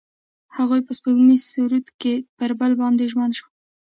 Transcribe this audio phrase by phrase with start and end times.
[0.57, 3.53] هغوی په سپوږمیز سرود کې پر بل باندې ژمن شول.